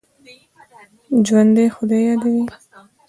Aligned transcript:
ژوندي 1.25 1.65
خدای 1.75 2.01
یادوي 2.07 2.43